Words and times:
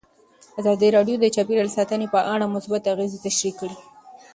ازادي 0.59 0.87
راډیو 0.95 1.15
د 1.19 1.25
چاپیریال 1.35 1.69
ساتنه 1.77 2.05
په 2.13 2.19
اړه 2.33 2.51
مثبت 2.55 2.83
اغېزې 2.93 3.17
تشریح 3.25 3.53
کړي. 3.59 3.77